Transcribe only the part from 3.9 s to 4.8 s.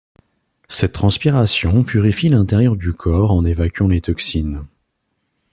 toxines.